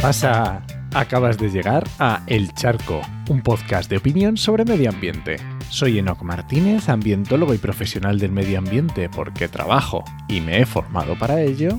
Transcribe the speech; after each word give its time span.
¿Qué 0.00 0.06
pasa? 0.06 0.62
Acabas 0.94 1.36
de 1.36 1.50
llegar 1.50 1.86
a 1.98 2.22
El 2.26 2.54
Charco, 2.54 3.02
un 3.28 3.42
podcast 3.42 3.90
de 3.90 3.98
opinión 3.98 4.38
sobre 4.38 4.64
medio 4.64 4.88
ambiente. 4.88 5.36
Soy 5.68 5.98
Enoc 5.98 6.22
Martínez, 6.22 6.88
ambientólogo 6.88 7.52
y 7.52 7.58
profesional 7.58 8.18
del 8.18 8.32
medio 8.32 8.60
ambiente 8.60 9.10
porque 9.10 9.46
trabajo 9.46 10.02
y 10.26 10.40
me 10.40 10.62
he 10.62 10.64
formado 10.64 11.18
para 11.18 11.42
ello. 11.42 11.78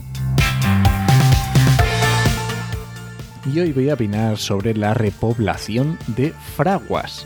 Y 3.51 3.59
hoy 3.59 3.73
voy 3.73 3.89
a 3.89 3.95
opinar 3.95 4.37
sobre 4.37 4.75
la 4.75 4.93
repoblación 4.93 5.97
de 6.05 6.31
fraguas. 6.55 7.25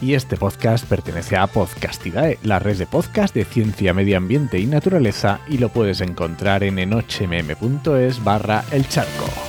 Y 0.00 0.14
este 0.14 0.36
podcast 0.36 0.86
pertenece 0.86 1.36
a 1.36 1.48
Podcastidae, 1.48 2.38
la 2.44 2.60
red 2.60 2.78
de 2.78 2.86
podcast 2.86 3.34
de 3.34 3.44
ciencia, 3.44 3.92
medio 3.92 4.18
ambiente 4.18 4.60
y 4.60 4.66
naturaleza, 4.66 5.40
y 5.48 5.58
lo 5.58 5.70
puedes 5.70 6.00
encontrar 6.00 6.62
en 6.62 6.78
enochmm.es 6.78 8.22
barra 8.22 8.62
el 8.70 8.88
charco. 8.88 9.41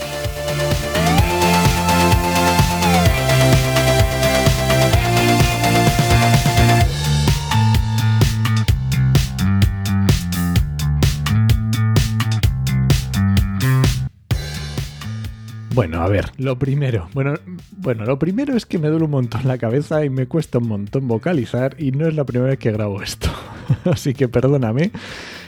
Bueno, 15.73 16.04
a 16.04 16.08
ver, 16.08 16.30
lo 16.38 16.59
primero. 16.59 17.09
Bueno, 17.16 17.34
bueno, 17.77 18.05
lo 18.05 18.20
primero 18.20 18.55
es 18.55 18.67
que 18.67 18.78
me 18.78 18.89
duele 18.89 19.06
un 19.06 19.11
montón 19.11 19.47
la 19.47 19.58
cabeza 19.58 20.06
y 20.06 20.09
me 20.11 20.28
cuesta 20.28 20.59
un 20.59 20.67
montón 20.67 21.08
vocalizar 21.08 21.75
y 21.80 21.92
no 21.92 22.08
es 22.08 22.14
la 22.14 22.25
primera 22.25 22.52
vez 22.52 22.59
que 22.59 22.72
grabo 22.72 23.02
esto. 23.02 23.31
Así 23.86 24.14
que 24.14 24.28
perdóname. 24.28 24.92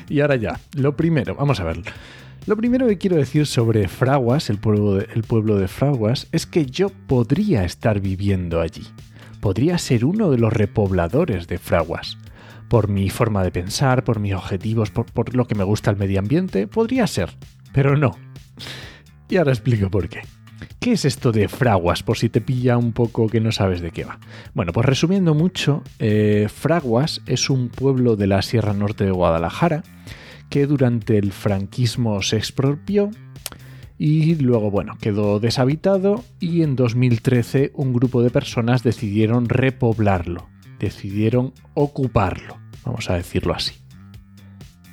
Y 0.09 0.21
ahora 0.21 0.35
ya, 0.35 0.59
lo 0.73 0.95
primero, 0.95 1.35
vamos 1.35 1.59
a 1.59 1.65
ver. 1.65 1.79
Lo 2.47 2.57
primero 2.57 2.87
que 2.87 2.97
quiero 2.97 3.17
decir 3.17 3.45
sobre 3.45 3.87
Fraguas, 3.87 4.49
el 4.49 4.57
pueblo, 4.57 4.95
de, 4.95 5.07
el 5.13 5.21
pueblo 5.21 5.57
de 5.57 5.67
Fraguas, 5.67 6.27
es 6.31 6.47
que 6.47 6.65
yo 6.65 6.89
podría 6.89 7.63
estar 7.63 7.99
viviendo 7.99 8.61
allí. 8.61 8.87
Podría 9.41 9.77
ser 9.77 10.05
uno 10.05 10.31
de 10.31 10.39
los 10.39 10.51
repobladores 10.51 11.47
de 11.47 11.59
Fraguas. 11.59 12.17
Por 12.67 12.87
mi 12.87 13.11
forma 13.11 13.43
de 13.43 13.51
pensar, 13.51 14.03
por 14.03 14.19
mis 14.19 14.33
objetivos, 14.33 14.89
por, 14.89 15.05
por 15.05 15.35
lo 15.35 15.45
que 15.45 15.53
me 15.53 15.63
gusta 15.63 15.91
el 15.91 15.97
medio 15.97 16.17
ambiente, 16.17 16.65
podría 16.65 17.05
ser. 17.05 17.29
Pero 17.73 17.95
no. 17.95 18.17
Y 19.29 19.37
ahora 19.37 19.51
explico 19.51 19.89
por 19.89 20.09
qué. 20.09 20.21
¿Qué 20.79 20.93
es 20.93 21.05
esto 21.05 21.31
de 21.31 21.47
fraguas? 21.47 22.03
Por 22.03 22.17
si 22.17 22.29
te 22.29 22.41
pilla 22.41 22.77
un 22.77 22.93
poco 22.93 23.27
que 23.27 23.41
no 23.41 23.51
sabes 23.51 23.81
de 23.81 23.91
qué 23.91 24.05
va. 24.05 24.19
Bueno, 24.53 24.71
pues 24.71 24.85
resumiendo 24.85 25.33
mucho, 25.33 25.83
eh, 25.99 26.47
Fraguas 26.53 27.21
es 27.25 27.49
un 27.49 27.69
pueblo 27.69 28.15
de 28.15 28.27
la 28.27 28.41
Sierra 28.41 28.73
Norte 28.73 29.03
de 29.03 29.11
Guadalajara 29.11 29.83
que 30.49 30.67
durante 30.67 31.17
el 31.17 31.31
franquismo 31.31 32.21
se 32.21 32.37
expropió 32.37 33.09
y 33.97 34.35
luego, 34.35 34.71
bueno, 34.71 34.97
quedó 34.99 35.39
deshabitado 35.39 36.23
y 36.39 36.61
en 36.61 36.75
2013 36.75 37.71
un 37.73 37.93
grupo 37.93 38.21
de 38.21 38.29
personas 38.29 38.83
decidieron 38.83 39.49
repoblarlo, 39.49 40.47
decidieron 40.79 41.53
ocuparlo, 41.73 42.57
vamos 42.83 43.09
a 43.09 43.15
decirlo 43.15 43.55
así. 43.55 43.75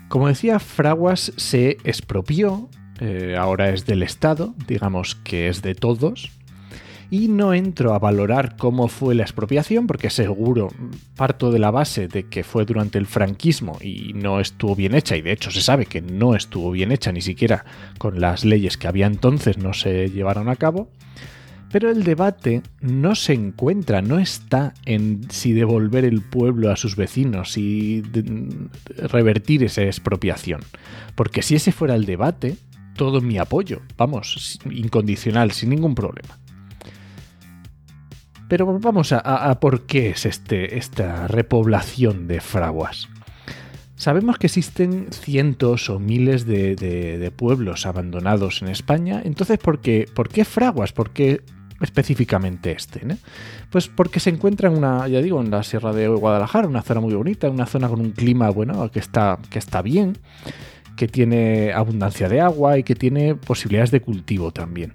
Como 0.08 0.28
decía, 0.28 0.58
Fraguas 0.58 1.33
se 1.36 1.78
expropió 1.84 2.69
eh, 3.05 3.34
ahora 3.36 3.70
es 3.70 3.84
del 3.84 4.05
Estado, 4.05 4.55
digamos 4.69 5.17
que 5.17 5.48
es 5.48 5.61
de 5.61 5.75
todos. 5.75 6.31
Y 7.11 7.27
no 7.27 7.53
entro 7.53 7.94
a 7.94 7.98
valorar 7.98 8.56
cómo 8.56 8.86
fue 8.86 9.17
la 9.17 9.25
expropiación, 9.25 9.89
porque 9.89 10.09
seguro 10.09 10.69
parto 11.17 11.50
de 11.50 11.59
la 11.59 11.72
base 11.72 12.06
de 12.06 12.28
que 12.28 12.44
fue 12.44 12.65
durante 12.65 12.99
el 12.99 13.06
franquismo 13.06 13.77
y 13.82 14.12
no 14.15 14.38
estuvo 14.38 14.77
bien 14.77 14.94
hecha, 14.94 15.16
y 15.16 15.21
de 15.21 15.32
hecho 15.32 15.50
se 15.50 15.60
sabe 15.60 15.84
que 15.84 16.00
no 16.00 16.37
estuvo 16.37 16.71
bien 16.71 16.93
hecha, 16.93 17.10
ni 17.10 17.21
siquiera 17.21 17.65
con 17.99 18.21
las 18.21 18.44
leyes 18.44 18.77
que 18.77 18.87
había 18.87 19.06
entonces 19.06 19.59
no 19.59 19.75
se 19.75 20.09
llevaron 20.09 20.48
a 20.48 20.56
cabo. 20.56 20.88
Pero 21.72 21.91
el 21.91 22.04
debate 22.04 22.62
no 22.81 23.15
se 23.15 23.32
encuentra, 23.32 24.00
no 24.00 24.19
está 24.19 24.75
en 24.87 25.28
si 25.31 25.53
devolver 25.53 26.04
el 26.04 26.21
pueblo 26.21 26.71
a 26.71 26.77
sus 26.77 26.97
vecinos 26.97 27.59
y 27.59 28.03
revertir 28.97 29.65
esa 29.65 29.82
expropiación. 29.82 30.60
Porque 31.15 31.43
si 31.43 31.56
ese 31.56 31.72
fuera 31.72 31.94
el 31.94 32.04
debate, 32.04 32.56
todo 32.97 33.20
mi 33.20 33.38
apoyo, 33.38 33.80
vamos, 33.97 34.58
incondicional, 34.70 35.53
sin 35.53 35.70
ningún 35.70 35.94
problema. 35.94 36.38
Pero 38.48 38.78
vamos 38.78 39.12
a, 39.12 39.58
por 39.60 39.86
qué 39.86 40.10
es 40.10 40.26
este, 40.26 40.76
esta 40.76 41.26
repoblación 41.26 42.28
de 42.28 42.41
fraguas. 42.41 43.08
Sabemos 43.97 44.36
que 44.36 44.48
existen 44.48 45.06
cientos 45.10 45.88
o 45.88 45.98
miles 45.98 46.44
de, 46.44 47.32
pueblos 47.34 47.86
abandonados 47.86 48.60
en 48.60 48.69
España, 48.69 49.22
entonces 49.24 49.59
¿por 49.59 49.80
qué, 49.80 50.06
¿por 50.14 50.28
qué 50.28 50.44
fraguas? 50.44 50.92
¿Por 50.92 51.10
qué 51.10 51.42
específicamente 51.80 52.72
este? 52.72 53.00
Pues 53.70 53.88
porque 53.88 54.20
se 54.20 54.30
encuentra 54.30 54.69
en 54.69 54.76
una, 54.76 55.09
ya 55.09 55.22
digo, 55.22 55.41
en 55.41 55.50
la 55.50 55.62
Sierra 55.62 55.92
de 55.92 56.09
Guadalajara, 56.09 56.69
una 56.69 56.82
zona 56.82 57.00
muy 57.00 57.14
bonita, 57.14 57.48
una 57.48 57.66
zona 57.66 57.88
con 57.88 58.00
un 58.00 58.10
clima, 58.10 58.50
bueno, 58.50 58.91
que 58.91 58.98
está, 58.98 59.38
que 59.50 59.59
está 59.59 59.82
bien 59.82 60.19
que 60.97 61.08
tiene 61.08 61.72
abundancia 61.72 62.28
de 62.28 62.41
agua 62.41 62.78
y 62.78 62.82
que 62.82 62.94
tiene 62.94 63.34
posibilidades 63.34 63.91
de 63.91 64.00
cultivo 64.00 64.53
también. 64.53 64.94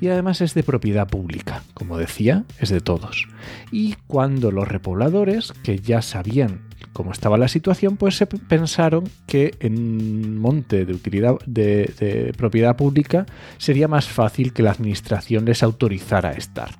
Y 0.00 0.08
además 0.08 0.40
es 0.40 0.54
de 0.54 0.62
propiedad 0.62 1.06
pública, 1.06 1.62
como 1.74 1.98
decía, 1.98 2.44
es 2.58 2.70
de 2.70 2.80
todos. 2.80 3.28
Y 3.70 3.96
cuando 4.06 4.50
los 4.50 4.66
repobladores, 4.66 5.52
que 5.62 5.78
ya 5.78 6.00
sabían 6.00 6.62
cómo 6.94 7.12
estaba 7.12 7.36
la 7.36 7.48
situación, 7.48 7.98
pues 7.98 8.16
se 8.16 8.26
pensaron 8.26 9.04
que 9.26 9.54
en 9.60 10.38
monte 10.38 10.86
de 10.86 10.94
utilidad 10.94 11.36
de, 11.44 11.92
de 11.98 12.32
propiedad 12.36 12.76
pública 12.76 13.26
sería 13.58 13.88
más 13.88 14.08
fácil 14.08 14.54
que 14.54 14.62
la 14.62 14.70
administración 14.70 15.44
les 15.44 15.62
autorizara 15.62 16.30
a 16.30 16.32
estar. 16.32 16.70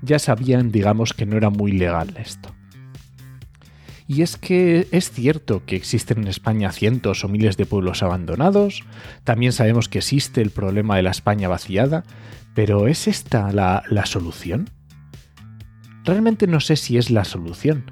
Ya 0.00 0.18
sabían, 0.18 0.72
digamos, 0.72 1.12
que 1.12 1.26
no 1.26 1.36
era 1.36 1.50
muy 1.50 1.72
legal 1.72 2.14
esto. 2.18 2.53
Y 4.06 4.22
es 4.22 4.36
que 4.36 4.86
es 4.90 5.10
cierto 5.10 5.64
que 5.64 5.76
existen 5.76 6.18
en 6.18 6.28
España 6.28 6.72
cientos 6.72 7.24
o 7.24 7.28
miles 7.28 7.56
de 7.56 7.64
pueblos 7.64 8.02
abandonados, 8.02 8.82
también 9.24 9.52
sabemos 9.52 9.88
que 9.88 9.98
existe 9.98 10.42
el 10.42 10.50
problema 10.50 10.96
de 10.96 11.02
la 11.02 11.10
España 11.10 11.48
vaciada, 11.48 12.04
pero 12.54 12.86
¿es 12.86 13.08
esta 13.08 13.50
la, 13.52 13.82
solución? 14.04 14.68
Realmente 16.04 16.46
no 16.46 16.60
sé 16.60 16.76
si 16.76 16.98
es 16.98 17.10
la 17.10 17.24
solución, 17.24 17.90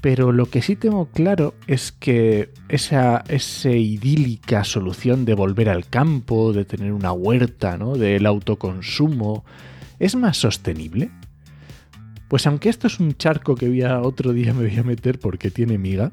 pero 0.00 0.32
lo 0.32 0.46
que 0.46 0.62
sí 0.62 0.76
tengo 0.76 1.10
claro 1.10 1.54
es 1.66 1.92
que 1.92 2.50
esa, 2.70 3.22
esa 3.28 3.70
idílica 3.70 4.64
solución 4.64 5.26
de 5.26 5.34
volver 5.34 5.68
al 5.68 5.86
campo, 5.86 6.54
de 6.54 6.64
tener 6.64 6.92
una 6.94 7.12
huerta, 7.12 7.76
¿no? 7.76 7.96
del 7.96 8.24
autoconsumo, 8.24 9.44
¿es 9.98 10.16
más 10.16 10.38
sostenible? 10.38 11.10
Pues 12.30 12.46
aunque 12.46 12.68
esto 12.68 12.86
es 12.86 13.00
un 13.00 13.16
charco 13.16 13.56
que 13.56 13.84
otro 13.84 14.32
día 14.32 14.54
me 14.54 14.68
voy 14.68 14.78
a 14.78 14.84
meter 14.84 15.18
porque 15.18 15.50
tiene 15.50 15.78
miga, 15.78 16.12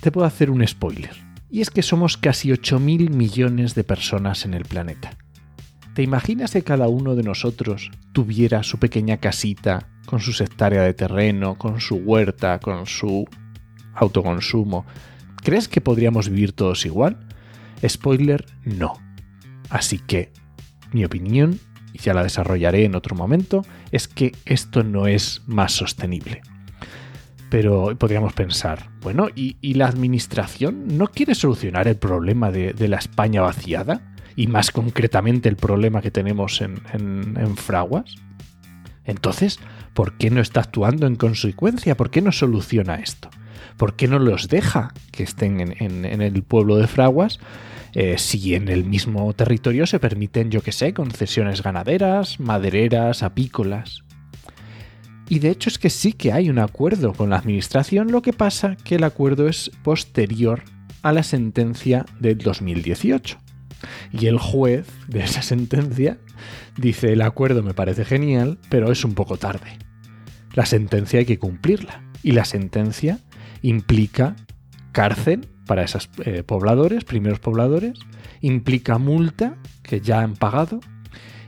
te 0.00 0.12
puedo 0.12 0.24
hacer 0.24 0.50
un 0.50 0.64
spoiler. 0.64 1.10
Y 1.50 1.62
es 1.62 1.70
que 1.70 1.82
somos 1.82 2.16
casi 2.16 2.50
8.000 2.50 3.10
millones 3.10 3.74
de 3.74 3.82
personas 3.82 4.44
en 4.44 4.54
el 4.54 4.64
planeta. 4.64 5.16
¿Te 5.96 6.04
imaginas 6.04 6.52
que 6.52 6.62
cada 6.62 6.86
uno 6.86 7.16
de 7.16 7.24
nosotros 7.24 7.90
tuviera 8.12 8.62
su 8.62 8.78
pequeña 8.78 9.16
casita, 9.16 9.88
con 10.06 10.20
su 10.20 10.30
hectárea 10.40 10.82
de 10.82 10.94
terreno, 10.94 11.58
con 11.58 11.80
su 11.80 11.96
huerta, 11.96 12.60
con 12.60 12.86
su 12.86 13.26
autoconsumo? 13.94 14.86
¿Crees 15.42 15.66
que 15.66 15.80
podríamos 15.80 16.28
vivir 16.28 16.52
todos 16.52 16.86
igual? 16.86 17.18
Spoiler, 17.84 18.46
no. 18.64 18.92
Así 19.70 19.98
que, 19.98 20.30
mi 20.92 21.04
opinión 21.04 21.58
y 21.94 21.98
ya 21.98 22.12
la 22.12 22.24
desarrollaré 22.24 22.84
en 22.84 22.96
otro 22.96 23.14
momento, 23.14 23.64
es 23.92 24.08
que 24.08 24.34
esto 24.44 24.82
no 24.82 25.06
es 25.06 25.42
más 25.46 25.72
sostenible. 25.72 26.42
Pero 27.48 27.96
podríamos 27.96 28.32
pensar, 28.32 28.90
bueno, 29.00 29.28
¿y, 29.36 29.74
la 29.74 29.86
administración 29.86 30.98
no 30.98 31.06
quiere 31.06 31.36
solucionar 31.36 31.86
el 31.86 31.96
problema 31.96 32.50
de, 32.50 32.88
la 32.88 32.96
España 32.96 33.42
vaciada? 33.42 34.00
Y 34.34 34.48
más 34.48 34.72
concretamente 34.72 35.48
el 35.48 35.54
problema 35.54 36.02
que 36.02 36.10
tenemos 36.10 36.60
en, 36.60 37.56
Fraguas. 37.56 38.16
Entonces, 39.04 39.60
¿por 39.94 40.18
qué 40.18 40.30
no 40.30 40.40
está 40.40 40.60
actuando 40.62 41.06
en 41.06 41.14
consecuencia? 41.14 41.96
¿Por 41.96 42.10
qué 42.10 42.20
no 42.22 42.32
soluciona 42.32 42.96
esto? 42.96 43.30
¿Por 43.76 43.94
qué 43.94 44.08
no 44.08 44.18
los 44.18 44.48
deja 44.48 44.92
que 45.12 45.22
estén 45.22 45.60
en, 45.60 46.22
el 46.22 46.42
pueblo 46.42 46.76
de 46.76 46.88
Fraguas 46.88 47.38
eh, 47.94 48.16
si 48.18 48.54
en 48.54 48.68
el 48.68 48.84
mismo 48.84 49.32
territorio 49.34 49.86
se 49.86 50.00
permiten, 50.00 50.50
yo 50.50 50.62
que 50.62 50.72
sé, 50.72 50.92
concesiones 50.92 51.62
ganaderas, 51.62 52.40
madereras, 52.40 53.22
apícolas. 53.22 54.02
Y 55.28 55.38
de 55.38 55.50
hecho 55.50 55.68
es 55.68 55.78
que 55.78 55.90
sí 55.90 56.12
que 56.12 56.32
hay 56.32 56.50
un 56.50 56.58
acuerdo 56.58 57.12
con 57.12 57.30
la 57.30 57.36
administración, 57.36 58.10
lo 58.10 58.20
que 58.20 58.32
pasa 58.32 58.76
que 58.76 58.96
el 58.96 59.04
acuerdo 59.04 59.48
es 59.48 59.70
posterior 59.82 60.62
a 61.02 61.12
la 61.12 61.22
sentencia 61.22 62.04
del 62.18 62.38
2018. 62.38 63.38
Y 64.12 64.26
el 64.26 64.38
juez 64.38 64.88
de 65.06 65.20
esa 65.20 65.42
sentencia 65.42 66.18
dice 66.76 67.12
el 67.12 67.22
acuerdo 67.22 67.62
me 67.62 67.74
parece 67.74 68.04
genial, 68.04 68.58
pero 68.70 68.90
es 68.90 69.04
un 69.04 69.14
poco 69.14 69.36
tarde. 69.36 69.78
La 70.54 70.66
sentencia 70.66 71.20
hay 71.20 71.26
que 71.26 71.38
cumplirla. 71.38 72.02
Y 72.22 72.32
la 72.32 72.46
sentencia 72.46 73.18
implica 73.60 74.34
cárcel 74.92 75.48
para 75.66 75.82
esos 75.82 76.10
eh, 76.24 76.42
pobladores, 76.42 77.04
primeros 77.04 77.40
pobladores, 77.40 77.98
implica 78.40 78.98
multa 78.98 79.56
que 79.82 80.00
ya 80.00 80.20
han 80.20 80.34
pagado 80.34 80.80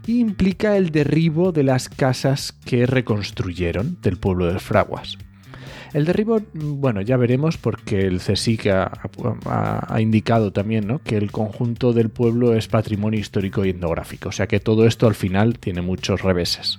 y 0.06 0.20
implica 0.20 0.76
el 0.76 0.90
derribo 0.90 1.52
de 1.52 1.64
las 1.64 1.88
casas 1.88 2.52
que 2.64 2.86
reconstruyeron 2.86 3.98
del 4.02 4.16
pueblo 4.18 4.46
de 4.52 4.58
Fraguas. 4.58 5.18
El 5.92 6.04
derribo, 6.04 6.40
bueno, 6.52 7.00
ya 7.00 7.16
veremos 7.16 7.56
porque 7.56 8.00
el 8.00 8.18
CSIC 8.18 8.66
ha, 8.66 9.96
indicado 9.98 10.52
también 10.52 10.86
¿no? 10.86 10.98
que 10.98 11.16
el 11.16 11.32
conjunto 11.32 11.92
del 11.92 12.10
pueblo 12.10 12.54
es 12.54 12.68
patrimonio 12.68 13.18
histórico 13.18 13.64
y 13.64 13.70
etnográfico, 13.70 14.28
o 14.28 14.32
sea 14.32 14.46
que 14.46 14.60
todo 14.60 14.86
esto 14.86 15.06
al 15.06 15.14
final 15.14 15.58
tiene 15.58 15.82
muchos 15.82 16.22
reveses. 16.22 16.78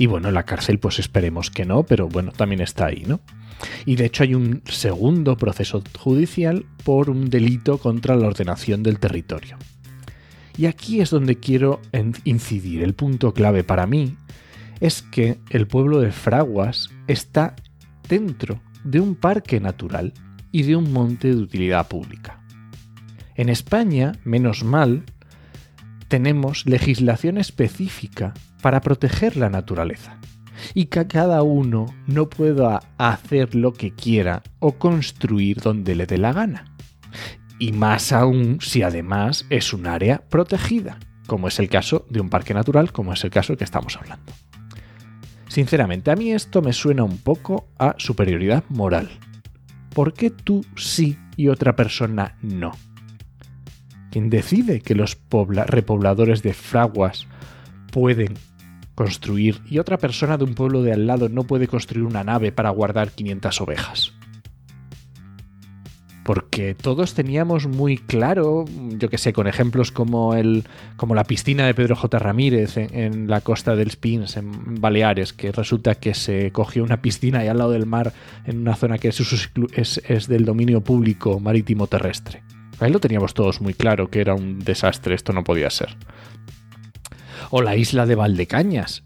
Y 0.00 0.06
bueno, 0.06 0.30
la 0.30 0.44
cárcel 0.44 0.78
pues 0.78 0.98
esperemos 0.98 1.50
que 1.50 1.66
no, 1.66 1.82
pero 1.82 2.08
bueno, 2.08 2.32
también 2.32 2.62
está 2.62 2.86
ahí, 2.86 3.04
¿no? 3.06 3.20
Y 3.84 3.96
de 3.96 4.06
hecho 4.06 4.22
hay 4.22 4.34
un 4.34 4.62
segundo 4.64 5.36
proceso 5.36 5.82
judicial 5.98 6.64
por 6.84 7.10
un 7.10 7.28
delito 7.28 7.76
contra 7.76 8.16
la 8.16 8.28
ordenación 8.28 8.82
del 8.82 8.98
territorio. 8.98 9.58
Y 10.56 10.64
aquí 10.64 11.02
es 11.02 11.10
donde 11.10 11.36
quiero 11.36 11.82
incidir. 12.24 12.82
El 12.82 12.94
punto 12.94 13.34
clave 13.34 13.62
para 13.62 13.86
mí 13.86 14.16
es 14.80 15.02
que 15.02 15.36
el 15.50 15.66
pueblo 15.66 16.00
de 16.00 16.12
Fraguas 16.12 16.88
está 17.06 17.54
dentro 18.08 18.62
de 18.84 19.00
un 19.00 19.14
parque 19.14 19.60
natural 19.60 20.14
y 20.50 20.62
de 20.62 20.76
un 20.76 20.94
monte 20.94 21.28
de 21.28 21.42
utilidad 21.42 21.88
pública. 21.88 22.40
En 23.34 23.50
España, 23.50 24.12
menos 24.24 24.64
mal, 24.64 25.04
tenemos 26.08 26.64
legislación 26.64 27.36
específica 27.36 28.32
para 28.60 28.80
proteger 28.80 29.36
la 29.36 29.50
naturaleza 29.50 30.18
y 30.74 30.86
que 30.86 31.06
cada 31.06 31.42
uno 31.42 31.86
no 32.06 32.28
pueda 32.28 32.80
hacer 32.98 33.54
lo 33.54 33.72
que 33.72 33.94
quiera 33.94 34.42
o 34.58 34.72
construir 34.72 35.60
donde 35.60 35.94
le 35.94 36.06
dé 36.06 36.18
la 36.18 36.32
gana. 36.32 36.74
Y 37.58 37.72
más 37.72 38.12
aún 38.12 38.58
si 38.60 38.82
además 38.82 39.46
es 39.50 39.72
un 39.72 39.86
área 39.86 40.22
protegida, 40.28 40.98
como 41.26 41.48
es 41.48 41.58
el 41.58 41.68
caso 41.68 42.06
de 42.10 42.20
un 42.20 42.30
parque 42.30 42.54
natural, 42.54 42.92
como 42.92 43.12
es 43.12 43.22
el 43.24 43.30
caso 43.30 43.56
que 43.56 43.64
estamos 43.64 43.96
hablando. 43.96 44.32
Sinceramente, 45.48 46.10
a 46.10 46.16
mí 46.16 46.30
esto 46.30 46.62
me 46.62 46.72
suena 46.72 47.02
un 47.02 47.18
poco 47.18 47.66
a 47.78 47.94
superioridad 47.98 48.64
moral. 48.68 49.10
¿Por 49.92 50.14
qué 50.14 50.30
tú 50.30 50.64
sí 50.76 51.18
y 51.36 51.48
otra 51.48 51.74
persona 51.74 52.36
no? 52.40 52.72
¿Quién 54.12 54.30
decide 54.30 54.80
que 54.80 54.94
los 54.94 55.18
repobladores 55.66 56.42
de 56.42 56.54
fraguas 56.54 57.26
pueden 57.92 58.34
construir 59.00 59.62
y 59.66 59.78
otra 59.78 59.96
persona 59.96 60.36
de 60.36 60.44
un 60.44 60.54
pueblo 60.54 60.82
de 60.82 60.92
al 60.92 61.06
lado 61.06 61.30
no 61.30 61.44
puede 61.44 61.68
construir 61.68 62.04
una 62.04 62.22
nave 62.22 62.52
para 62.52 62.68
guardar 62.68 63.12
500 63.12 63.60
ovejas? 63.62 64.12
porque 66.22 66.74
todos 66.74 67.14
teníamos 67.14 67.66
muy 67.66 67.96
claro, 67.96 68.66
yo 68.98 69.08
que 69.08 69.16
sé, 69.16 69.32
con 69.32 69.46
ejemplos 69.46 69.90
como 69.90 70.34
el 70.34 70.64
como 70.96 71.14
la 71.14 71.24
piscina 71.24 71.66
de 71.66 71.74
Pedro 71.74 71.96
J. 71.96 72.18
Ramírez 72.18 72.76
en, 72.76 73.26
la 73.26 73.40
costa 73.40 73.74
del 73.74 73.90
Spins, 73.90 74.36
en 74.36 74.80
Baleares, 74.80 75.32
que 75.32 75.50
resulta 75.50 75.94
que 75.94 76.14
se 76.14 76.52
cogió 76.52 76.84
una 76.84 77.00
piscina 77.00 77.40
ahí 77.40 77.48
al 77.48 77.58
lado 77.58 77.72
del 77.72 77.86
mar 77.86 78.12
en 78.44 78.58
una 78.58 78.76
zona 78.76 78.98
que 78.98 79.08
es, 79.08 80.02
es 80.06 80.28
del 80.28 80.44
dominio 80.44 80.82
público 80.82 81.40
marítimo 81.40 81.86
terrestre. 81.86 82.42
Ahí 82.78 82.92
lo 82.92 83.00
teníamos 83.00 83.34
todos 83.34 83.60
muy 83.60 83.74
claro 83.74 84.08
que 84.08 84.20
era 84.20 84.34
un 84.34 84.60
desastre, 84.60 85.14
esto 85.14 85.32
no 85.32 85.42
podía 85.42 85.70
ser. 85.70 85.96
O 87.50 87.62
la 87.62 87.76
isla 87.76 88.06
de 88.06 88.14
Valdecañas, 88.14 89.02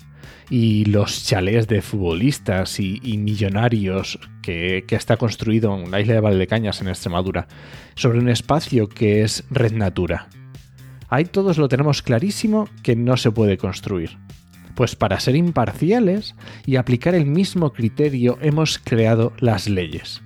y 0.50 0.85
los 0.85 1.25
chalés 1.25 1.69
de 1.69 1.82
futbolistas 1.82 2.79
y, 2.81 3.00
millonarios 3.19 4.19
que, 4.43 4.85
está 4.88 5.17
construido 5.17 5.76
en 5.76 5.91
la 5.91 6.00
isla 6.00 6.14
de 6.14 6.20
Valdecañas 6.20 6.81
en 6.81 6.88
Extremadura, 6.88 7.49
sobre 7.94 8.19
un 8.19 8.29
espacio 8.29 8.88
que 8.88 9.23
es 9.23 9.44
Red 9.50 9.73
Natura. 9.73 10.29
Ahí 11.08 11.25
todos 11.25 11.58
lo 11.58 11.69
tenemos 11.69 12.02
clarísimo 12.02 12.69
que 12.82 12.96
no 12.96 13.17
se 13.17 13.31
puede 13.31 13.56
construir. 13.56 14.19
Pues 14.75 14.96
para 14.96 15.20
ser 15.20 15.37
imparciales 15.37 16.35
y 16.67 16.76
aplicar 16.76 17.14
el 17.14 17.26
mismo 17.26 17.73
criterio 17.73 18.38
hemos 18.41 18.79
creado 18.79 19.32
las 19.38 19.69
leyes. 19.69 20.20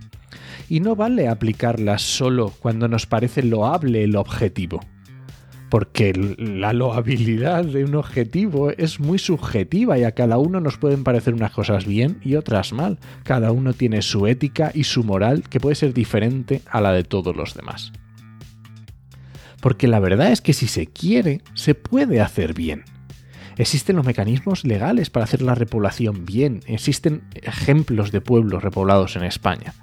Y 0.70 0.80
no 0.80 0.96
vale 0.96 1.28
aplicarlas 1.28 2.02
solo 2.02 2.52
cuando 2.58 2.88
nos 2.88 3.06
parece 3.06 3.42
loable 3.42 4.04
el 4.04 4.16
objetivo 4.16 4.80
porque 5.70 6.12
la 6.38 6.72
loabilidad 6.72 7.64
de 7.64 7.84
un 7.84 7.94
objetivo 7.94 8.70
es 8.70 9.00
muy 9.00 9.18
subjetiva 9.18 9.98
y 9.98 10.04
a 10.04 10.12
cada 10.12 10.38
uno 10.38 10.60
nos 10.60 10.78
pueden 10.78 11.04
parecer 11.04 11.34
unas 11.34 11.52
cosas 11.52 11.86
bien 11.86 12.20
y 12.24 12.36
otras 12.36 12.72
mal. 12.72 12.98
Cada 13.24 13.52
uno 13.52 13.72
tiene 13.72 14.02
su 14.02 14.26
ética 14.26 14.70
y 14.74 14.84
su 14.84 15.04
moral 15.04 15.44
que 15.48 15.60
puede 15.60 15.74
ser 15.74 15.92
diferente 15.92 16.62
a 16.70 16.80
la 16.80 16.92
de 16.92 17.04
todos 17.04 17.36
los 17.36 17.54
demás. 17.54 17.92
Porque 19.60 19.88
la 19.88 20.00
verdad 20.00 20.32
es 20.32 20.40
que 20.40 20.52
si 20.52 20.68
se 20.68 20.86
quiere, 20.86 21.42
se 21.54 21.74
puede 21.74 22.20
hacer 22.20 22.54
bien. 22.54 22.84
Existen 23.56 23.96
los 23.96 24.06
mecanismos 24.06 24.64
legales 24.64 25.10
para 25.10 25.24
hacer 25.24 25.42
la 25.42 25.56
repoblación 25.56 26.24
bien, 26.24 26.60
existen 26.66 27.24
ejemplos 27.34 28.12
de 28.12 28.20
pueblos 28.20 28.62
repoblados 28.62 29.16
en 29.16 29.24
España. 29.24 29.74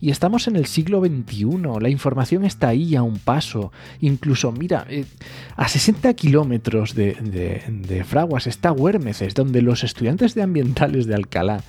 Y 0.00 0.10
estamos 0.10 0.48
en 0.48 0.56
el 0.56 0.66
siglo 0.66 1.00
XXI, 1.00 1.46
la 1.80 1.88
información 1.88 2.44
está 2.44 2.68
ahí 2.68 2.96
a 2.96 3.02
un 3.02 3.18
paso. 3.18 3.72
Incluso, 4.00 4.52
mira, 4.52 4.86
eh, 4.88 5.04
a 5.56 5.68
60 5.68 6.12
kilómetros 6.14 6.94
de, 6.94 8.04
Fraguas 8.06 8.46
está 8.46 8.72
Huérmeces, 8.72 9.34
donde 9.34 9.62
los 9.62 9.84
estudiantes 9.84 10.34
de 10.34 10.42
ambientales 10.42 11.06
de 11.06 11.14
Alcalá 11.14 11.62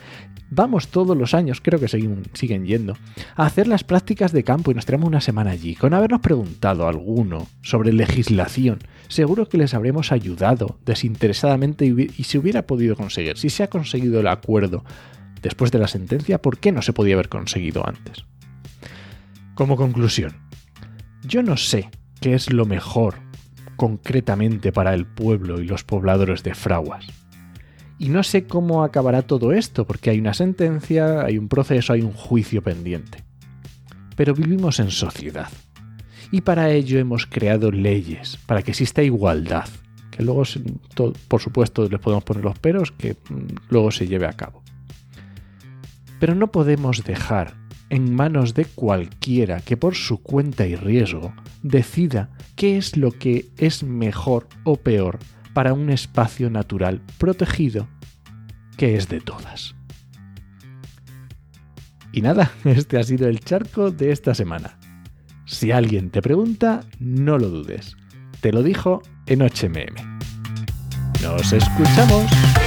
vamos 0.56 0.90
todos 0.90 1.18
los 1.18 1.34
años, 1.34 1.62
creo 1.62 1.80
que 1.80 1.88
siguen, 1.88 2.24
siguen, 2.34 2.66
yendo, 2.66 2.96
a 3.36 3.46
hacer 3.46 3.68
las 3.68 3.84
prácticas 3.84 4.32
de 4.32 4.44
campo 4.44 4.72
y 4.72 4.76
nos 4.76 4.86
tenemos 4.86 5.08
una 5.08 5.22
semana 5.22 5.52
allí. 5.52 5.76
Con 5.76 5.94
habernos 5.94 6.22
preguntado 6.22 6.88
alguno 6.88 7.48
sobre 7.62 7.92
legislación, 7.92 8.80
seguro 9.08 9.48
que 9.48 9.58
les 9.58 9.74
habremos 9.74 10.12
ayudado 10.12 10.78
desinteresadamente 10.86 11.86
y, 11.86 12.24
si 12.24 12.38
hubiera 12.38 12.64
podido 12.64 12.96
conseguir, 12.96 13.38
si 13.38 13.50
se 13.50 13.64
ha 13.64 13.70
conseguido 13.70 14.20
el 14.20 14.28
acuerdo 14.28 14.84
después 15.44 15.72
de 15.72 15.80
la 15.80 15.88
sentencia, 15.88 16.42
¿por 16.42 16.58
qué 16.58 16.72
no 16.72 16.82
se 16.82 16.94
podía 16.94 17.14
haber 17.14 17.30
conseguido 17.30 17.88
antes? 17.88 18.26
Como 19.54 19.76
conclusión, 19.76 20.34
yo 21.28 21.44
no 21.44 21.58
sé 21.58 21.92
qué 22.20 22.34
es 22.34 22.52
lo 22.52 22.66
mejor 22.66 23.16
concretamente 23.76 24.72
para 24.72 24.94
el 24.94 25.06
pueblo 25.06 25.62
y 25.62 25.68
los 25.68 25.84
pobladores 25.84 26.42
de 26.42 26.56
Fraguas. 26.56 27.06
Y 28.00 28.10
no 28.10 28.24
sé 28.24 28.46
cómo 28.46 28.84
acabará 28.84 29.22
todo 29.22 29.54
esto, 29.54 29.86
porque 29.86 30.10
hay 30.10 30.20
una 30.20 30.34
sentencia, 30.34 31.22
hay 31.22 31.38
un 31.38 31.48
proceso, 31.48 31.94
hay 31.94 32.02
un 32.02 32.14
juicio 32.14 32.62
pendiente. 32.62 33.24
Pero 34.16 34.34
vivimos 34.34 34.80
en 34.80 34.92
sociedad 34.92 35.50
y 36.32 36.42
para 36.42 36.72
ello 36.72 36.98
hemos 36.98 37.28
creado 37.28 37.72
leyes, 37.72 38.40
para 38.48 38.64
que 38.64 38.72
exista 38.72 39.04
igualdad, 39.04 39.68
que 40.10 40.24
luego, 40.24 40.44
por 41.28 41.42
supuesto, 41.42 41.88
les 41.88 42.00
podemos 42.00 42.24
poner 42.24 42.44
los 42.44 42.58
peros, 42.58 42.92
que 42.92 43.14
mm, 43.14 43.70
luego 43.70 43.92
se 43.92 44.08
lleve 44.08 44.26
a 44.26 44.34
cabo. 44.34 44.64
Pero 46.24 46.36
no 46.36 46.54
podemos 46.54 47.04
dejar 47.04 47.54
en 47.90 48.16
manos 48.16 48.54
de 48.54 48.64
cualquiera 48.64 49.60
que 49.60 49.76
por 49.76 49.94
su 49.94 50.24
cuenta 50.24 50.66
y 50.66 50.78
riesgo 50.78 51.34
decida 51.64 52.30
qué 52.56 52.78
es 52.78 52.96
lo 52.96 53.12
que 53.12 53.48
es 53.58 53.84
mejor 53.84 54.48
o 54.64 54.78
peor 54.78 55.20
para 55.54 55.74
un 55.74 55.90
espacio 55.90 56.50
natural 56.50 57.02
protegido 57.18 57.90
que 58.78 58.96
es 58.96 59.10
de 59.10 59.20
todas. 59.20 59.76
Y 62.14 62.22
nada, 62.22 62.54
este 62.64 63.00
ha 63.00 63.04
sido 63.04 63.28
el 63.28 63.42
charco 63.42 63.92
de 63.92 64.14
esta 64.14 64.34
semana. 64.34 64.80
Si 65.44 65.74
alguien 65.74 66.10
te 66.10 66.22
pregunta, 66.22 66.86
no 67.00 67.38
lo 67.38 67.50
dudes. 67.50 67.98
Te 68.40 68.54
lo 68.54 68.64
dijo 68.64 69.02
en 69.26 69.42
HMM. 69.42 70.22
Nos 71.22 71.52
escuchamos. 71.52 72.63